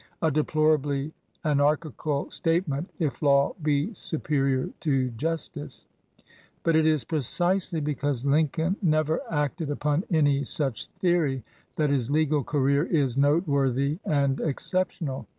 A 0.19 0.31
deplorably 0.31 1.13
anar 1.45 1.77
chical 1.77 2.33
statement 2.33 2.89
if 2.97 3.21
law 3.21 3.53
be 3.61 3.93
superior 3.93 4.71
to 4.79 5.11
justice. 5.11 5.85
But 6.63 6.75
it 6.75 6.87
is 6.87 7.05
precisely 7.05 7.81
because 7.81 8.25
Lincoln 8.25 8.77
never 8.81 9.19
acted 9.29 9.69
upon 9.69 10.03
any 10.09 10.43
such 10.43 10.87
theory 11.01 11.43
that 11.75 11.91
his 11.91 12.09
legal 12.09 12.43
career 12.43 12.83
is 12.85 13.15
noteworthy 13.15 13.99
and 14.03 14.39
exceptional. 14.41 15.27